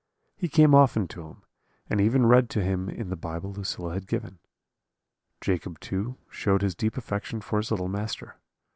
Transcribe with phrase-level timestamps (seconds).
[0.35, 1.43] He came often to him,
[1.87, 4.39] and even read to him in the Bible Lucilla had given.
[5.41, 8.37] Jacob too showed his deep affection for his little master.